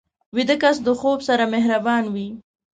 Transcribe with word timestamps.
ویده 0.35 0.55
کس 0.61 0.77
د 0.85 0.89
خوب 0.99 1.19
سره 1.27 1.43
مهربان 1.53 2.03
وي 2.13 2.27